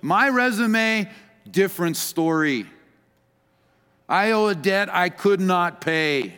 [0.02, 1.10] My resume,
[1.50, 2.66] different story.
[4.08, 6.34] I owe a debt I could not pay.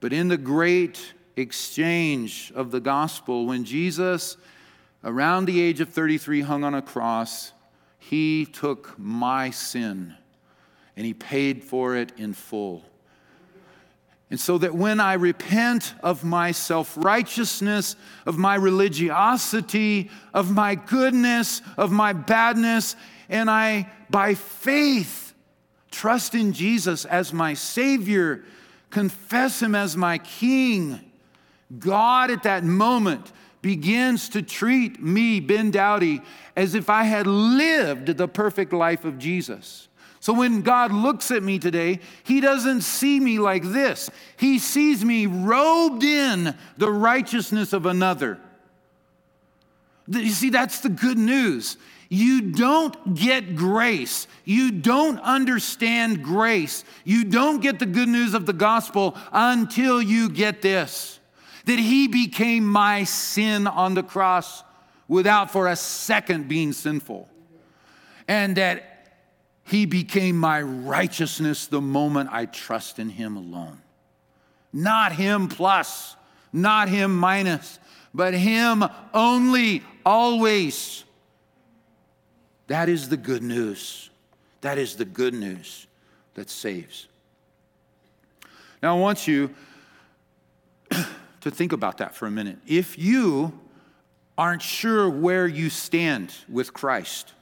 [0.00, 4.36] But in the great exchange of the gospel, when Jesus,
[5.04, 7.52] around the age of 33, hung on a cross,
[7.98, 10.14] he took my sin
[10.96, 12.82] and he paid for it in full.
[14.30, 17.94] And so that when I repent of my self righteousness,
[18.24, 22.96] of my religiosity, of my goodness, of my badness,
[23.28, 25.32] and I, by faith,
[25.90, 28.44] trust in Jesus as my Savior,
[28.90, 31.00] confess Him as my King,
[31.78, 33.32] God at that moment
[33.62, 36.20] begins to treat me, Ben Dowdy,
[36.56, 39.88] as if I had lived the perfect life of Jesus.
[40.26, 44.10] So when God looks at me today, He doesn't see me like this.
[44.36, 48.40] He sees me robed in the righteousness of another.
[50.08, 51.76] You see, that's the good news.
[52.08, 54.26] You don't get grace.
[54.44, 56.82] You don't understand grace.
[57.04, 61.20] You don't get the good news of the gospel until you get this
[61.66, 64.64] that He became my sin on the cross
[65.06, 67.28] without for a second being sinful.
[68.26, 68.95] And that
[69.66, 73.82] he became my righteousness the moment I trust in Him alone.
[74.72, 76.14] Not Him plus,
[76.52, 77.80] not Him minus,
[78.14, 81.02] but Him only, always.
[82.68, 84.08] That is the good news.
[84.60, 85.88] That is the good news
[86.34, 87.08] that saves.
[88.80, 89.52] Now, I want you
[91.40, 92.58] to think about that for a minute.
[92.68, 93.58] If you
[94.38, 97.32] aren't sure where you stand with Christ,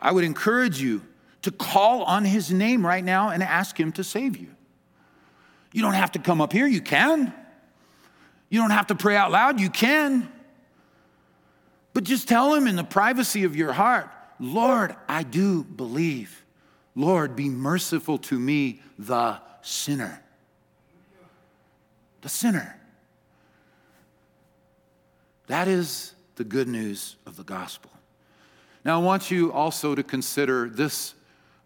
[0.00, 1.02] I would encourage you
[1.42, 4.48] to call on his name right now and ask him to save you.
[5.72, 7.32] You don't have to come up here, you can.
[8.48, 10.30] You don't have to pray out loud, you can.
[11.92, 16.44] But just tell him in the privacy of your heart, Lord, I do believe.
[16.94, 20.22] Lord, be merciful to me, the sinner.
[22.22, 22.76] The sinner.
[25.46, 27.90] That is the good news of the gospel.
[28.84, 31.14] Now, I want you also to consider this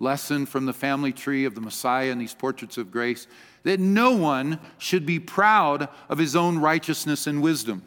[0.00, 3.26] lesson from the family tree of the Messiah and these portraits of grace
[3.62, 7.82] that no one should be proud of his own righteousness and wisdom.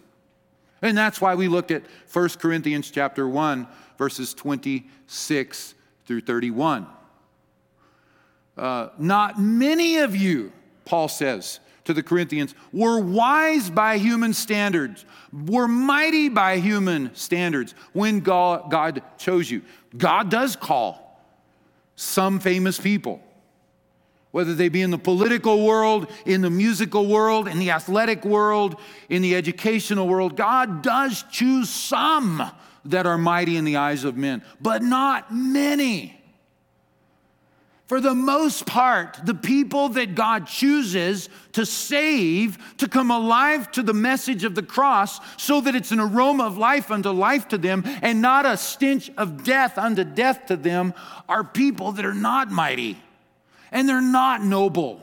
[0.81, 6.87] And that's why we looked at 1 Corinthians chapter 1 verses 26 through 31.
[8.57, 10.51] Uh, not many of you,
[10.85, 17.73] Paul says to the Corinthians, were wise by human standards, were mighty by human standards
[17.93, 19.61] when God, God chose you.
[19.95, 21.06] God does call
[21.97, 23.19] some famous people,
[24.31, 28.79] whether they be in the political world, in the musical world, in the athletic world,
[29.09, 30.37] in the educational world.
[30.37, 32.49] God does choose some
[32.85, 36.16] that are mighty in the eyes of men, but not many.
[37.87, 43.81] For the most part, the people that God chooses to save, to come alive to
[43.81, 47.57] the message of the cross, so that it's an aroma of life unto life to
[47.57, 50.93] them and not a stench of death unto death to them,
[51.29, 53.01] are people that are not mighty
[53.71, 55.01] and they're not noble.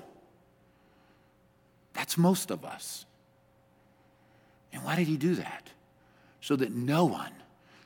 [1.95, 3.07] That's most of us.
[4.75, 5.71] And why did he do that?
[6.43, 7.33] So that no one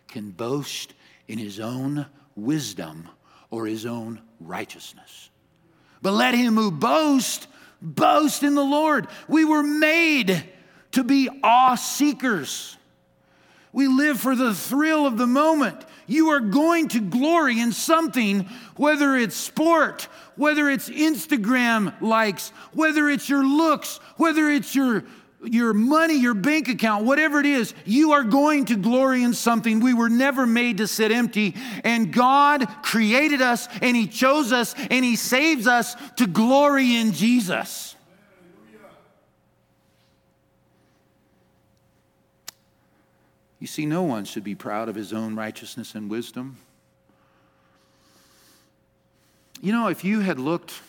[0.09, 0.93] can boast
[1.29, 3.09] in his own wisdom
[3.51, 5.31] or his own righteousness.
[6.03, 7.47] But let him who boast
[7.81, 9.09] boast in the Lord.
[9.29, 10.45] We were made
[10.93, 12.77] to be awe seekers.
[13.73, 15.85] We live for the thrill of the moment.
[16.07, 23.09] You are going to glory in something, whether it's sport, whether it's Instagram likes, whether
[23.11, 25.05] it's your looks, whether it's your
[25.43, 29.81] your money, your bank account, whatever it is, you are going to glory in something.
[29.81, 31.55] We were never made to sit empty.
[31.85, 37.13] And God created us and He chose us and He saves us to glory in
[37.13, 37.95] Jesus.
[43.61, 46.59] You see, no one should be proud of his own righteousness and wisdom.
[49.61, 50.81] You know, if you had looked,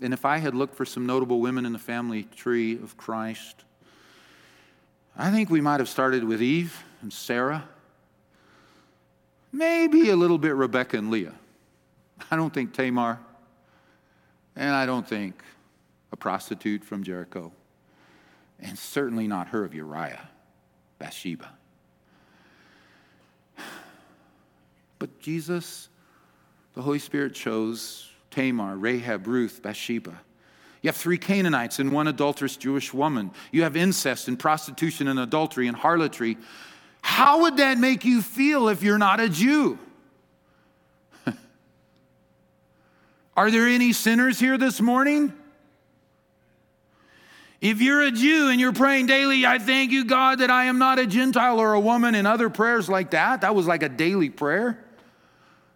[0.00, 3.64] and if I had looked for some notable women in the family tree of Christ,
[5.16, 7.68] I think we might have started with Eve and Sarah,
[9.52, 11.34] maybe a little bit Rebecca and Leah.
[12.30, 13.18] I don't think Tamar,
[14.56, 15.42] and I don't think
[16.12, 17.52] a prostitute from Jericho,
[18.60, 20.28] and certainly not her of Uriah,
[20.98, 21.50] Bathsheba.
[24.98, 25.88] But Jesus,
[26.74, 30.20] the Holy Spirit chose Tamar, Rahab, Ruth, Bathsheba.
[30.82, 33.30] You have three Canaanites and one adulterous Jewish woman.
[33.52, 36.36] You have incest and prostitution and adultery and harlotry.
[37.02, 39.78] How would that make you feel if you're not a Jew?
[43.36, 45.32] Are there any sinners here this morning?
[47.60, 50.80] If you're a Jew and you're praying daily, I thank you, God, that I am
[50.80, 53.88] not a Gentile or a woman, and other prayers like that, that was like a
[53.88, 54.84] daily prayer.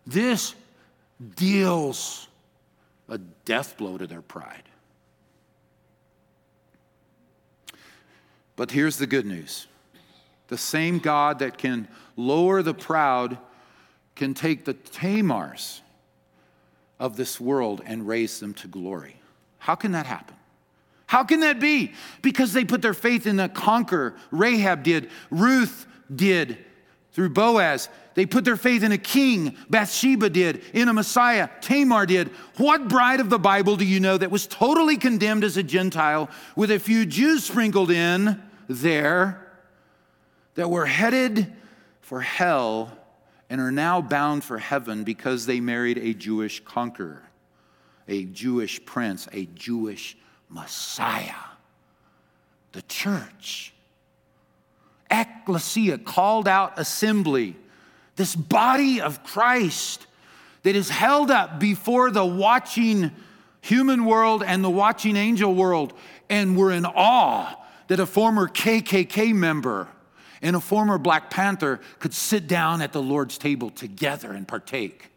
[0.05, 0.57] This
[1.37, 2.27] deals
[3.09, 4.66] a death blow to their pride.
[8.57, 9.67] But here's the good news
[10.49, 13.39] the same God that can lower the proud
[14.15, 15.81] can take the Tamars
[16.99, 19.21] of this world and raise them to glory.
[19.59, 20.37] How can that happen?
[21.07, 21.93] How can that be?
[22.23, 24.15] Because they put their faith in a conqueror.
[24.31, 26.59] Rahab did, Ruth did
[27.13, 27.89] through Boaz.
[28.15, 29.57] They put their faith in a king.
[29.71, 31.49] Bathsheba did, in a Messiah.
[31.61, 32.29] Tamar did.
[32.57, 36.31] What bride of the Bible do you know that was totally condemned as a Gentile
[36.57, 39.47] with a few Jews sprinkled in there
[40.55, 41.53] that were headed
[42.01, 42.97] for hell
[43.49, 47.23] and are now bound for heaven because they married a Jewish conqueror,
[48.09, 50.17] a Jewish prince, a Jewish
[50.49, 51.35] Messiah,
[52.73, 53.73] the church.
[55.11, 57.55] Ecclesia, called out assembly,
[58.17, 60.07] this body of Christ
[60.65, 63.13] that is held up before the watching
[63.61, 65.93] human world and the watching angel world,
[66.29, 67.55] and we're in awe
[67.89, 69.89] that a former KKK member
[70.43, 75.09] and a former Black Panther could sit down at the Lord's table together and partake.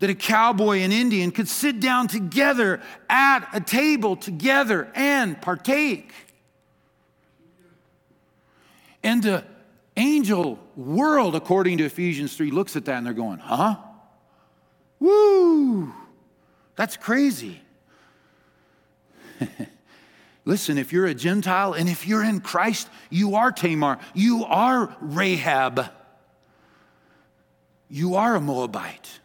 [0.00, 6.12] That a cowboy and Indian could sit down together at a table together and partake.
[9.02, 9.44] And the
[9.96, 13.76] angel world, according to Ephesians 3, looks at that and they're going, huh?
[14.98, 15.94] Woo!
[16.74, 17.60] That's crazy.
[20.46, 24.96] Listen, if you're a Gentile and if you're in Christ, you are Tamar, you are
[25.00, 25.90] Rahab,
[27.90, 29.20] you are a Moabite.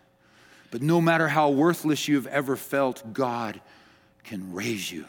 [0.71, 3.61] But no matter how worthless you've ever felt, God
[4.23, 5.05] can raise you.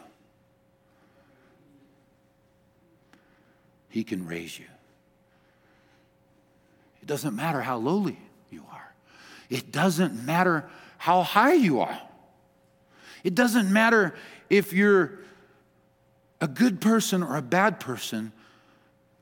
[3.88, 4.66] He can raise you.
[7.00, 8.18] It doesn't matter how lowly
[8.50, 8.94] you are,
[9.48, 11.98] it doesn't matter how high you are.
[13.24, 14.14] It doesn't matter
[14.50, 15.20] if you're
[16.42, 18.32] a good person or a bad person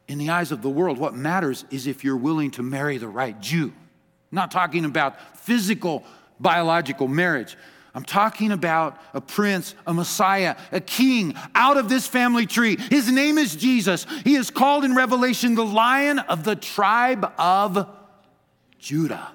[0.09, 0.99] in the eyes of the world.
[0.99, 3.67] What matters is if you're willing to marry the right Jew.
[3.67, 6.03] I'm not talking about physical,
[6.41, 7.57] biological marriage.
[7.95, 12.77] I'm talking about a prince, a Messiah, a king out of this family tree.
[12.77, 14.07] His name is Jesus.
[14.25, 17.87] He is called in Revelation the lion of the tribe of
[18.79, 19.33] Judah.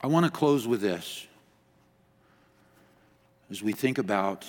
[0.00, 1.28] I want to close with this
[3.50, 4.44] as we think about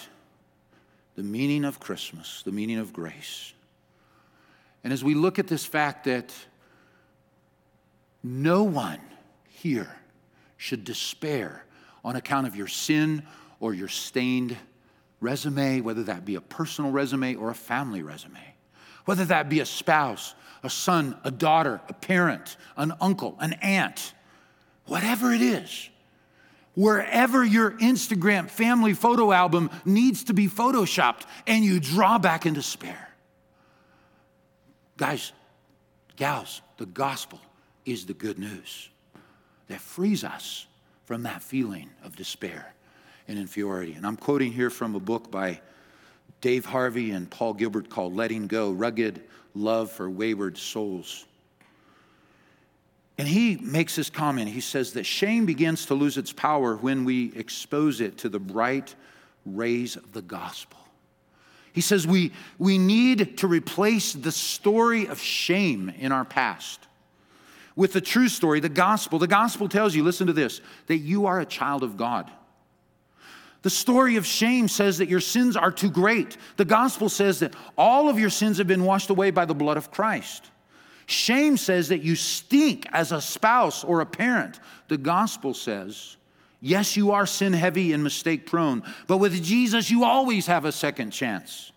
[1.16, 3.54] the meaning of Christmas, the meaning of grace.
[4.84, 6.34] And as we look at this fact that
[8.24, 9.00] no one
[9.48, 9.96] here
[10.58, 11.64] should despair
[12.04, 13.24] on account of your sin
[13.60, 14.56] or your stained
[15.22, 18.56] resume, whether that be a personal resume or a family resume,
[19.06, 24.14] whether that be a spouse, a son, a daughter, a parent, an uncle, an aunt,
[24.86, 25.90] whatever it is
[26.76, 32.54] wherever your Instagram family photo album needs to be photoshopped and you draw back in
[32.54, 33.10] despair.
[34.98, 35.32] Guys,
[36.16, 37.40] gals, the gospel
[37.86, 38.90] is the good news
[39.68, 40.68] that frees us
[41.06, 42.74] from that feeling of despair
[43.28, 43.94] and inferiority.
[43.94, 45.62] And I'm quoting here from a book by
[46.42, 49.24] Dave Harvey and Paul Gilbert called Letting Go Rugged
[49.54, 51.26] Love for Wayward Souls.
[53.18, 54.50] And he makes this comment.
[54.50, 58.40] He says that shame begins to lose its power when we expose it to the
[58.40, 58.96] bright
[59.46, 60.80] rays of the gospel.
[61.72, 66.88] He says we, we need to replace the story of shame in our past
[67.76, 69.20] with the true story, the gospel.
[69.20, 72.32] The gospel tells you, listen to this, that you are a child of God.
[73.62, 76.38] The story of shame says that your sins are too great.
[76.56, 79.76] The gospel says that all of your sins have been washed away by the blood
[79.76, 80.50] of Christ.
[81.06, 84.60] Shame says that you stink as a spouse or a parent.
[84.88, 86.18] The gospel says,
[86.62, 90.72] yes, you are sin heavy and mistake prone, but with Jesus, you always have a
[90.72, 91.72] second chance.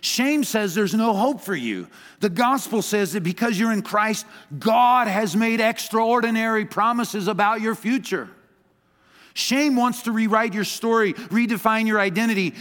[0.00, 1.88] Shame says there's no hope for you.
[2.20, 4.26] The gospel says that because you're in Christ,
[4.56, 8.28] God has made extraordinary promises about your future.
[9.34, 12.54] Shame wants to rewrite your story, redefine your identity,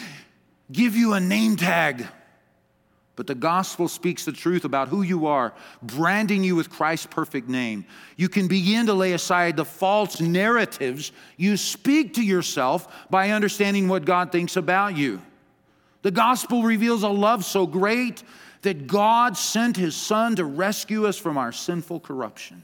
[0.71, 2.07] give you a name tag.
[3.17, 5.51] But the gospel speaks the truth about who you are,
[5.81, 7.83] branding you with Christ's perfect name.
[8.15, 13.87] You can begin to lay aside the false narratives you speak to yourself by understanding
[13.87, 15.19] what God thinks about you.
[16.03, 18.21] The gospel reveals a love so great
[18.61, 22.63] that God sent his son to rescue us from our sinful corruption.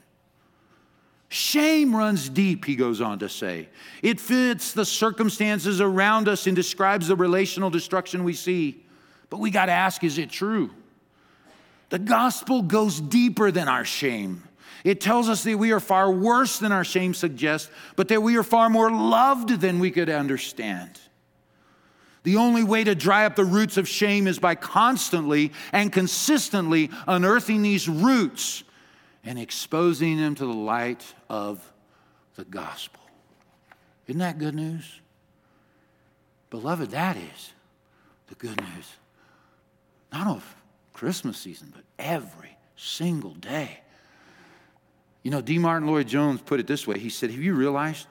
[1.30, 3.70] Shame runs deep, he goes on to say.
[4.04, 8.83] It fits the circumstances around us and describes the relational destruction we see.
[9.34, 10.70] But we got to ask is it true?
[11.90, 14.44] The gospel goes deeper than our shame.
[14.84, 18.38] It tells us that we are far worse than our shame suggests, but that we
[18.38, 21.00] are far more loved than we could understand.
[22.22, 26.92] The only way to dry up the roots of shame is by constantly and consistently
[27.08, 28.64] unearthing these roots
[29.24, 31.74] and exposing them to the light of
[32.36, 33.02] the gospel.
[34.06, 35.02] Isn't that good news?
[36.52, 37.54] Beloved, that is
[38.28, 38.94] the good news.
[40.14, 40.56] Not of
[40.94, 43.80] Christmas season, but every single day.
[45.24, 45.58] You know, D.
[45.58, 48.08] Martyn Lloyd Jones put it this way He said, Have you realized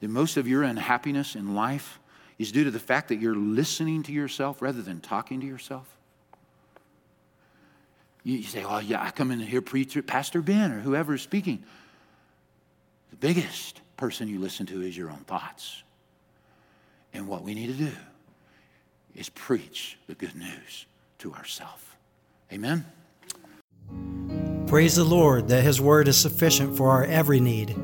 [0.00, 2.00] that most of your unhappiness in life
[2.38, 5.86] is due to the fact that you're listening to yourself rather than talking to yourself?
[8.24, 11.62] You, say, Oh, yeah, I come in hear preacher, Pastor Ben or whoever is speaking.
[13.10, 15.84] The biggest person you listen to is your own thoughts.
[17.12, 17.92] And what we need to do
[19.14, 20.86] is preach the good news
[21.24, 21.82] to ourselves.
[22.52, 22.84] Amen.
[24.66, 27.74] Praise the Lord that His Word is sufficient for our every need.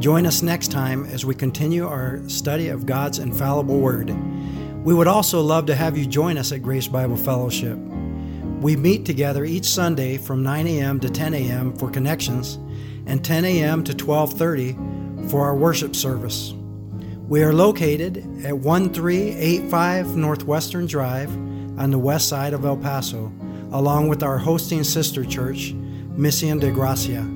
[0.00, 4.10] Join us next time as we continue our study of God's infallible Word.
[4.84, 7.78] We would also love to have you join us at Grace Bible Fellowship.
[8.60, 10.98] We meet together each Sunday from 9 a.m.
[11.00, 11.76] to 10 a.m.
[11.76, 12.56] for connections
[13.06, 13.84] and 10 a.m.
[13.84, 16.52] to 12:30 for our worship service.
[17.28, 21.30] We are located at 1385 Northwestern Drive
[21.78, 23.32] on the west side of El Paso,
[23.72, 25.74] along with our hosting sister church,
[26.16, 27.26] Mission de Gracia.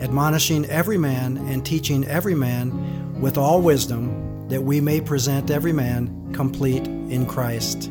[0.00, 5.72] admonishing every man and teaching every man with all wisdom, that we may present every
[5.72, 7.90] man complete in Christ.